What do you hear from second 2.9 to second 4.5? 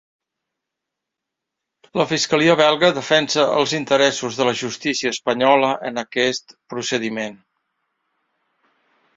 defensa els interessos de